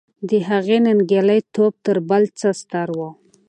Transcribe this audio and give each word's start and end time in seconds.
د 0.29 0.31
هغې 0.49 0.77
ننګیالی 0.85 1.39
توب 1.53 1.73
تر 1.85 1.97
بل 2.09 2.23
څه 2.39 2.49
ستر 2.61 2.87
و. 2.97 2.99